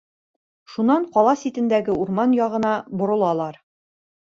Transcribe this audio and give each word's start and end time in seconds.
Шунан 0.75 1.05
ҡала 1.17 1.35
ситендәге 1.43 1.99
урман 2.05 2.35
яғына 2.41 2.73
боролалар. 3.03 3.63